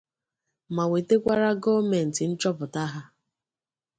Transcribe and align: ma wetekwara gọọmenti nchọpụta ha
ma 0.75 0.83
wetekwara 0.91 1.49
gọọmenti 1.63 2.23
nchọpụta 2.31 2.83
ha 2.91 3.01